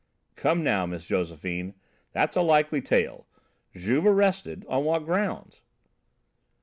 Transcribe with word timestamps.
"Come 0.35 0.63
now, 0.63 0.87
Miss 0.87 1.05
Josephine, 1.05 1.75
that's 2.11 2.35
a 2.35 2.41
likely 2.41 2.81
tale! 2.81 3.27
Juve 3.75 4.07
arrested? 4.07 4.65
On 4.67 4.83
what 4.83 5.05
grounds?" 5.05 5.61